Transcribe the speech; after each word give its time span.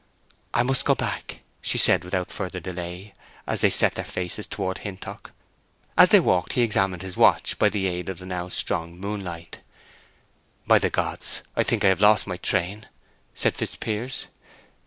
"I 0.51 0.63
must 0.63 0.83
go 0.83 0.95
back," 0.95 1.41
she 1.61 1.77
said; 1.77 1.97
and 1.97 2.05
without 2.05 2.31
further 2.31 2.59
delay 2.59 3.13
they 3.45 3.69
set 3.69 3.93
their 3.93 4.03
faces 4.03 4.47
towards 4.47 4.79
Hintock. 4.79 5.31
As 5.95 6.09
they 6.09 6.19
walked 6.19 6.53
he 6.53 6.63
examined 6.63 7.03
his 7.03 7.17
watch 7.17 7.59
by 7.59 7.69
the 7.69 7.85
aid 7.85 8.09
of 8.09 8.17
the 8.17 8.25
now 8.25 8.49
strong 8.49 8.97
moonlight. 8.99 9.59
"By 10.65 10.79
the 10.79 10.89
gods, 10.89 11.43
I 11.55 11.61
think 11.61 11.85
I 11.85 11.89
have 11.89 12.01
lost 12.01 12.25
my 12.25 12.37
train!" 12.37 12.87
said 13.35 13.53
Fitzpiers. 13.55 14.25